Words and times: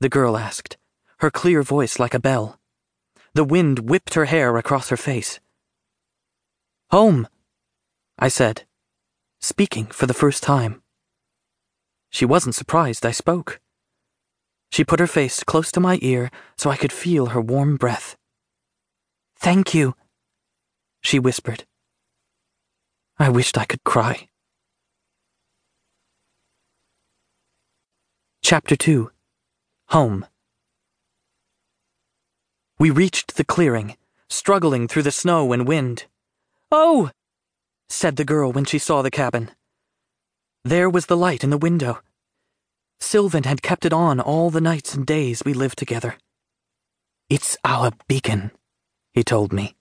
The 0.00 0.08
girl 0.08 0.36
asked, 0.36 0.76
her 1.18 1.30
clear 1.30 1.62
voice 1.62 1.98
like 1.98 2.14
a 2.14 2.20
bell. 2.20 2.58
The 3.34 3.44
wind 3.44 3.90
whipped 3.90 4.14
her 4.14 4.24
hair 4.24 4.56
across 4.56 4.88
her 4.88 4.96
face. 4.96 5.40
Home, 6.90 7.28
I 8.18 8.28
said, 8.28 8.64
speaking 9.40 9.86
for 9.86 10.06
the 10.06 10.14
first 10.22 10.42
time. 10.42 10.82
She 12.10 12.24
wasn't 12.24 12.54
surprised 12.54 13.06
I 13.06 13.12
spoke. 13.12 13.60
She 14.72 14.84
put 14.84 15.00
her 15.00 15.06
face 15.06 15.44
close 15.44 15.70
to 15.72 15.80
my 15.80 15.98
ear 16.02 16.30
so 16.56 16.70
I 16.70 16.76
could 16.76 16.92
feel 16.92 17.26
her 17.26 17.40
warm 17.40 17.76
breath. 17.76 18.16
Thank 19.36 19.74
you, 19.74 19.94
she 21.00 21.18
whispered. 21.18 21.64
I 23.18 23.28
wished 23.28 23.58
I 23.58 23.64
could 23.64 23.84
cry. 23.84 24.28
Chapter 28.50 28.74
2 28.74 29.12
Home 29.90 30.26
We 32.80 32.90
reached 32.90 33.36
the 33.36 33.44
clearing, 33.44 33.96
struggling 34.28 34.88
through 34.88 35.04
the 35.04 35.12
snow 35.12 35.52
and 35.52 35.68
wind. 35.68 36.06
Oh! 36.72 37.12
said 37.88 38.16
the 38.16 38.24
girl 38.24 38.50
when 38.50 38.64
she 38.64 38.80
saw 38.80 39.02
the 39.02 39.10
cabin. 39.12 39.52
There 40.64 40.90
was 40.90 41.06
the 41.06 41.16
light 41.16 41.44
in 41.44 41.50
the 41.50 41.58
window. 41.58 42.00
Sylvan 42.98 43.44
had 43.44 43.62
kept 43.62 43.84
it 43.84 43.92
on 43.92 44.18
all 44.18 44.50
the 44.50 44.60
nights 44.60 44.96
and 44.96 45.06
days 45.06 45.44
we 45.44 45.54
lived 45.54 45.78
together. 45.78 46.16
It's 47.28 47.56
our 47.64 47.92
beacon, 48.08 48.50
he 49.12 49.22
told 49.22 49.52
me. 49.52 49.76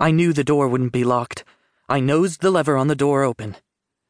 I 0.00 0.10
knew 0.10 0.32
the 0.32 0.42
door 0.42 0.66
wouldn't 0.66 0.92
be 0.92 1.04
locked. 1.04 1.44
I 1.88 2.00
nosed 2.00 2.40
the 2.40 2.50
lever 2.50 2.76
on 2.76 2.88
the 2.88 2.96
door 2.96 3.22
open. 3.22 3.54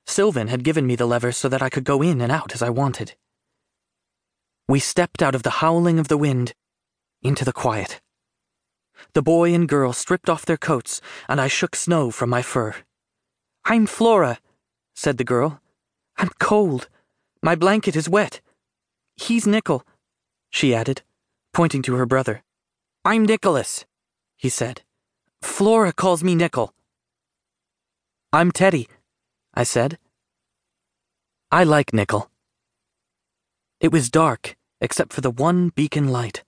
Sylvan 0.06 0.48
had 0.48 0.64
given 0.64 0.87
me 0.87 0.96
the 0.96 1.04
lever 1.04 1.32
so 1.32 1.50
that 1.50 1.60
I 1.60 1.68
could 1.68 1.84
go 1.84 2.00
in 2.00 2.23
and 2.23 2.32
out 2.32 2.54
as 2.54 2.62
I 2.62 2.70
wanted. 2.70 3.14
We 4.68 4.80
stepped 4.80 5.22
out 5.22 5.34
of 5.34 5.44
the 5.44 5.62
howling 5.62 5.98
of 5.98 6.08
the 6.08 6.18
wind 6.18 6.52
into 7.22 7.45
the 7.45 7.52
quiet. 7.52 8.00
The 9.12 9.23
boy 9.23 9.54
and 9.54 9.68
girl 9.68 9.92
stripped 9.92 10.28
off 10.28 10.45
their 10.45 10.56
coats, 10.56 11.00
and 11.28 11.40
I 11.40 11.48
shook 11.48 11.76
snow 11.76 12.10
from 12.10 12.30
my 12.30 12.42
fur. 12.42 12.74
I'm 13.64 13.86
Flora, 13.86 14.38
said 14.95 15.18
the 15.18 15.24
girl. 15.24 15.60
I'm 16.16 16.30
cold. 16.40 16.88
My 17.42 17.54
blanket 17.54 17.95
is 17.95 18.08
wet. 18.08 18.40
He's 19.16 19.46
Nickel, 19.46 19.84
she 20.50 20.74
added, 20.74 21.02
pointing 21.52 21.82
to 21.82 21.95
her 21.95 22.06
brother. 22.06 22.42
I'm 23.04 23.24
Nicholas, 23.24 23.84
he 24.36 24.48
said. 24.48 24.82
Flora 25.42 25.92
calls 25.92 26.24
me 26.24 26.34
Nickel. 26.34 26.74
I'm 28.32 28.51
Teddy, 28.51 28.88
I 29.54 29.62
said. 29.62 29.98
I 31.52 31.64
like 31.64 31.92
Nickel. 31.92 32.30
It 33.79 33.93
was 33.93 34.10
dark, 34.10 34.57
except 34.80 35.13
for 35.13 35.21
the 35.21 35.30
one 35.30 35.69
beacon 35.69 36.09
light. 36.09 36.45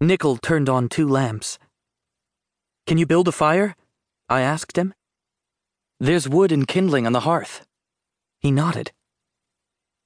Nickel 0.00 0.36
turned 0.36 0.68
on 0.68 0.88
two 0.88 1.08
lamps. 1.08 1.58
Can 2.86 2.98
you 2.98 3.06
build 3.06 3.28
a 3.28 3.32
fire? 3.32 3.74
I 4.28 4.40
asked 4.40 4.78
him. 4.78 4.94
There's 5.98 6.28
wood 6.28 6.52
and 6.52 6.66
kindling 6.66 7.04
on 7.06 7.12
the 7.12 7.20
hearth. 7.20 7.66
He 8.38 8.50
nodded. 8.50 8.92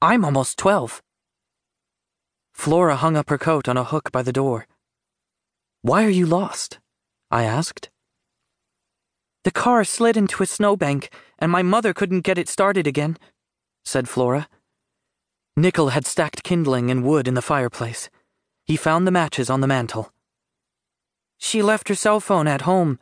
I'm 0.01 0.25
almost 0.25 0.59
twelve. 0.59 1.03
Flora 2.53 2.97
hung 2.97 3.17
up 3.17 3.31
her 3.31 3.39
coat 3.39 3.69
on 3.69 3.77
a 3.77 3.85
hook 3.85 4.11
by 4.11 4.23
the 4.23 4.33
door. 4.33 4.67
Why 5.83 6.05
are 6.05 6.17
you 6.21 6.25
lost? 6.25 6.79
I 7.31 7.45
asked. 7.45 7.91
The 9.45 9.51
car 9.51 9.85
slid 9.85 10.17
into 10.17 10.43
a 10.43 10.47
snowbank, 10.47 11.11
and 11.39 11.53
my 11.53 11.63
mother 11.63 11.93
couldn't 11.93 12.23
get 12.23 12.39
it 12.39 12.49
started 12.49 12.87
again, 12.87 13.19
said 13.85 14.09
Flora. 14.09 14.49
Nickel 15.57 15.91
had 15.91 16.05
stacked 16.05 16.43
kindling 16.43 16.91
and 16.91 17.05
wood 17.05 17.29
in 17.29 17.35
the 17.35 17.43
fireplace. 17.43 18.11
He 18.65 18.77
found 18.77 19.07
the 19.07 19.13
matches 19.13 19.49
on 19.49 19.61
the 19.61 19.69
mantel. 19.69 20.13
She 21.39 21.63
left 21.63 21.89
her 21.89 21.95
cell 21.95 22.19
phone 22.19 22.49
at 22.49 22.63
home. 22.63 22.99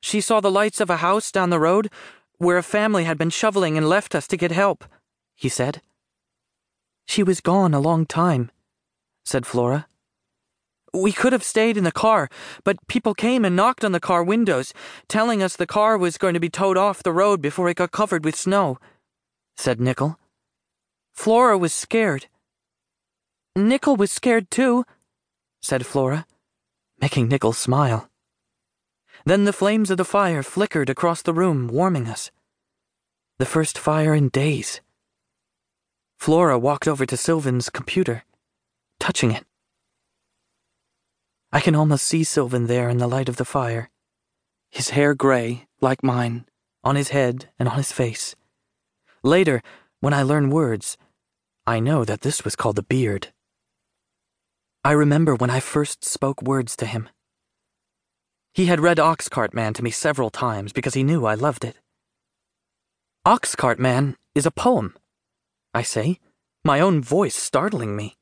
She 0.00 0.20
saw 0.20 0.40
the 0.40 0.50
lights 0.50 0.80
of 0.80 0.90
a 0.90 0.98
house 0.98 1.32
down 1.32 1.48
the 1.48 1.60
road 1.60 1.90
where 2.36 2.58
a 2.58 2.62
family 2.62 3.04
had 3.04 3.16
been 3.16 3.30
shoveling 3.30 3.78
and 3.78 3.88
left 3.88 4.14
us 4.14 4.26
to 4.26 4.36
get 4.36 4.50
help, 4.50 4.84
he 5.34 5.48
said. 5.48 5.80
She 7.06 7.22
was 7.22 7.40
gone 7.40 7.72
a 7.72 7.80
long 7.80 8.04
time, 8.04 8.50
said 9.24 9.46
Flora. 9.46 9.86
We 10.92 11.10
could 11.10 11.32
have 11.32 11.42
stayed 11.42 11.76
in 11.76 11.84
the 11.84 11.92
car, 11.92 12.28
but 12.64 12.86
people 12.86 13.14
came 13.14 13.44
and 13.44 13.56
knocked 13.56 13.84
on 13.84 13.92
the 13.92 14.00
car 14.00 14.22
windows, 14.22 14.74
telling 15.08 15.42
us 15.42 15.56
the 15.56 15.66
car 15.66 15.96
was 15.96 16.18
going 16.18 16.34
to 16.34 16.40
be 16.40 16.50
towed 16.50 16.76
off 16.76 17.02
the 17.02 17.12
road 17.12 17.40
before 17.40 17.68
it 17.68 17.76
got 17.76 17.92
covered 17.92 18.24
with 18.24 18.36
snow, 18.36 18.78
said 19.56 19.80
Nickel. 19.80 20.18
Flora 21.14 21.56
was 21.56 21.72
scared. 21.72 22.26
Nickel 23.56 23.96
was 23.96 24.12
scared 24.12 24.50
too, 24.50 24.84
said 25.62 25.86
Flora, 25.86 26.26
making 27.00 27.28
Nickel 27.28 27.52
smile. 27.52 28.10
Then 29.24 29.44
the 29.44 29.52
flames 29.52 29.90
of 29.90 29.96
the 29.96 30.04
fire 30.04 30.42
flickered 30.42 30.90
across 30.90 31.22
the 31.22 31.32
room, 31.32 31.68
warming 31.68 32.08
us. 32.08 32.30
The 33.38 33.46
first 33.46 33.78
fire 33.78 34.14
in 34.14 34.28
days. 34.28 34.80
Flora 36.18 36.58
walked 36.58 36.88
over 36.88 37.06
to 37.06 37.16
Sylvan's 37.16 37.70
computer, 37.70 38.24
touching 38.98 39.30
it. 39.30 39.44
I 41.52 41.60
can 41.60 41.74
almost 41.74 42.04
see 42.04 42.24
Sylvan 42.24 42.66
there 42.66 42.88
in 42.88 42.98
the 42.98 43.06
light 43.06 43.28
of 43.28 43.36
the 43.36 43.44
fire. 43.44 43.88
His 44.70 44.90
hair 44.90 45.14
gray, 45.14 45.68
like 45.80 46.02
mine, 46.02 46.46
on 46.82 46.96
his 46.96 47.10
head 47.10 47.50
and 47.58 47.68
on 47.68 47.76
his 47.76 47.92
face. 47.92 48.34
Later, 49.22 49.62
when 50.04 50.12
I 50.12 50.22
learn 50.22 50.50
words, 50.50 50.98
I 51.66 51.80
know 51.80 52.04
that 52.04 52.20
this 52.20 52.44
was 52.44 52.56
called 52.56 52.76
the 52.76 52.82
beard. 52.82 53.28
I 54.84 54.90
remember 54.90 55.34
when 55.34 55.48
I 55.48 55.60
first 55.60 56.04
spoke 56.04 56.42
words 56.42 56.76
to 56.76 56.84
him. 56.84 57.08
He 58.52 58.66
had 58.66 58.80
read 58.80 58.98
Oxcart 58.98 59.54
Man 59.54 59.72
to 59.72 59.82
me 59.82 59.90
several 59.90 60.28
times 60.28 60.74
because 60.74 60.92
he 60.92 61.02
knew 61.02 61.24
I 61.24 61.32
loved 61.32 61.64
it. 61.64 61.76
Oxcart 63.26 63.78
Man 63.78 64.18
is 64.34 64.44
a 64.44 64.50
poem, 64.50 64.94
I 65.72 65.80
say, 65.80 66.18
my 66.66 66.80
own 66.80 67.00
voice 67.00 67.34
startling 67.34 67.96
me. 67.96 68.18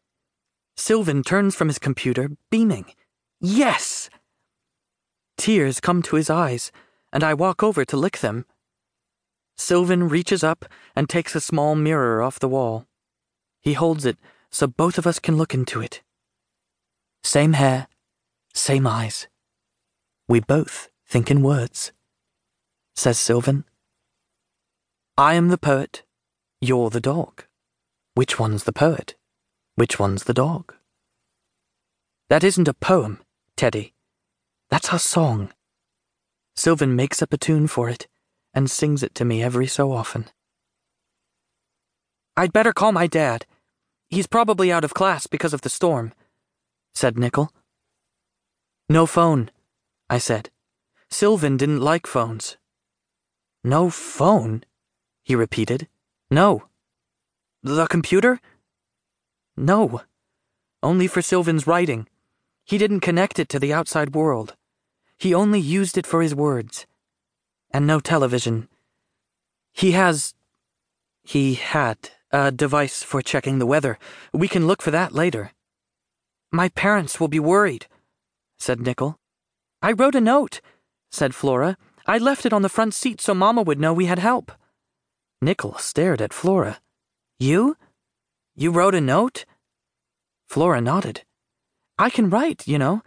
Sylvan 0.77 1.25
turns 1.25 1.57
from 1.57 1.67
his 1.67 1.81
computer, 1.81 2.31
beaming. 2.49 2.93
Yes! 3.41 4.09
Tears 5.37 5.81
come 5.81 6.01
to 6.03 6.15
his 6.15 6.31
eyes, 6.31 6.71
and 7.13 7.25
I 7.25 7.35
walk 7.35 7.65
over 7.65 7.85
to 7.85 7.97
lick 7.97 8.19
them. 8.19 8.47
Sylvan 9.57 10.09
reaches 10.09 10.43
up 10.43 10.65
and 10.97 11.09
takes 11.09 11.35
a 11.35 11.41
small 11.41 11.75
mirror 11.75 12.23
off 12.23 12.39
the 12.39 12.49
wall. 12.49 12.87
He 13.61 13.75
holds 13.75 14.05
it 14.05 14.19
so 14.51 14.67
both 14.67 14.99
of 14.99 15.07
us 15.07 15.19
can 15.19 15.37
look 15.37 15.55
into 15.55 15.81
it. 15.81 16.03
Same 17.25 17.55
hair, 17.55 17.89
same 18.55 18.87
eyes. 18.87 19.29
We 20.29 20.41
both 20.41 20.91
think 21.07 21.31
in 21.31 21.43
words, 21.43 21.93
says 22.95 23.19
Sylvan. 23.19 23.65
I 25.17 25.35
am 25.35 25.49
the 25.49 25.59
poet, 25.59 26.03
you're 26.61 26.91
the 26.91 27.01
dog. 27.01 27.45
Which 28.15 28.39
one's 28.39 28.65
the 28.65 28.73
poet? 28.73 29.15
Which 29.75 29.99
one's 29.99 30.25
the 30.25 30.35
dog? 30.35 30.75
That 32.29 32.45
isn't 32.45 32.69
a 32.69 32.75
poem, 32.75 33.21
Teddy. 33.57 33.95
That's 34.71 34.93
our 34.93 34.99
song. 34.99 35.53
Sylvan 36.57 36.95
makes 36.95 37.23
up 37.23 37.33
a 37.33 37.39
tune 37.39 37.67
for 37.67 37.89
it 37.89 38.07
and 38.55 38.71
sings 38.71 39.03
it 39.03 39.15
to 39.17 39.25
me 39.25 39.43
every 39.43 39.67
so 39.67 39.93
often. 39.93 40.27
I'd 42.37 42.53
better 42.53 42.73
call 42.73 42.93
my 42.93 43.07
dad. 43.07 43.47
He's 44.09 44.27
probably 44.27 44.73
out 44.73 44.85
of 44.85 44.95
class 44.95 45.27
because 45.27 45.55
of 45.55 45.63
the 45.63 45.71
storm 45.71 46.13
said 46.95 47.19
Nickel. 47.19 47.53
No 48.89 49.07
phone, 49.07 49.51
I 50.11 50.19
said. 50.19 50.51
Sylvan 51.11 51.57
didn't 51.57 51.81
like 51.81 52.07
phones. 52.07 52.57
No 53.65 53.91
phone? 53.91 54.65
he 55.23 55.35
repeated. 55.35 55.89
No. 56.31 56.65
The 57.63 57.87
computer? 57.87 58.41
No. 59.57 60.03
Only 60.83 61.07
for 61.07 61.23
Sylvan's 61.23 61.67
writing. 61.67 62.09
He 62.65 62.79
didn't 62.79 63.01
connect 63.01 63.39
it 63.39 63.49
to 63.51 63.59
the 63.59 63.73
outside 63.73 64.15
world. 64.15 64.55
He 65.19 65.35
only 65.35 65.61
used 65.61 65.97
it 65.97 66.07
for 66.07 66.23
his 66.23 66.35
words. 66.35 66.87
And 67.73 67.87
no 67.87 68.01
television. 68.01 68.69
He 69.73 69.93
has. 69.93 70.35
He 71.25 71.55
had 71.55 72.11
a 72.31 72.53
device 72.53 73.03
for 73.03 73.23
checking 73.23 73.59
the 73.59 73.67
weather. 73.67 73.99
We 74.33 74.49
can 74.49 74.67
look 74.67 74.83
for 74.83 74.91
that 74.91 75.13
later. 75.13 75.53
My 76.51 76.69
parents 76.69 77.19
will 77.19 77.29
be 77.29 77.41
worried, 77.41 77.87
said 78.59 78.81
Nickel. 78.81 79.19
I 79.81 79.93
wrote 79.93 80.15
a 80.15 80.21
note, 80.21 80.61
said 81.11 81.35
Flora. 81.35 81.77
I 82.07 82.19
left 82.19 82.45
it 82.45 82.53
on 82.53 82.63
the 82.63 82.69
front 82.69 82.95
seat 82.95 83.21
so 83.21 83.35
Mama 83.35 83.63
would 83.63 83.81
know 83.81 83.93
we 83.93 84.07
had 84.07 84.19
help. 84.19 84.53
Nickel 85.41 85.79
stared 85.79 86.21
at 86.21 86.33
Flora. 86.33 86.81
You? 87.39 87.77
You 88.55 88.71
wrote 88.71 88.95
a 88.95 89.01
note? 89.01 89.45
Flora 90.47 90.81
nodded. 90.81 91.23
I 91.99 92.11
can 92.11 92.29
write, 92.29 92.69
you 92.69 92.79
know. 92.79 93.03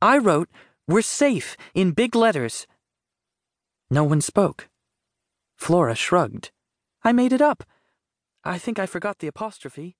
I 0.00 0.18
wrote, 0.18 0.48
We're 0.86 1.02
safe, 1.02 1.56
in 1.74 1.92
big 1.92 2.14
letters. 2.14 2.66
No 3.90 4.04
one 4.04 4.20
spoke. 4.20 4.68
Flora 5.56 5.94
shrugged. 5.94 6.50
I 7.02 7.12
made 7.12 7.32
it 7.32 7.42
up. 7.42 7.64
I 8.44 8.58
think 8.58 8.78
I 8.78 8.86
forgot 8.86 9.18
the 9.18 9.26
apostrophe. 9.26 9.96